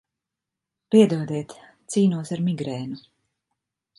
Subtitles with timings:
[0.93, 1.53] Piedodiet,
[1.95, 3.01] cīnos ar migrēnu.